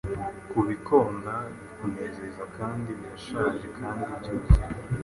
[0.51, 4.63] Kubikona bikunezezakandi birashaje kandi byuzuye